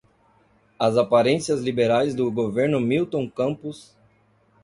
[0.79, 3.95] as aparências liberais do governo Milton Campos